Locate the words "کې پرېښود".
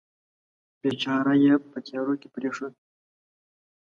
2.21-2.73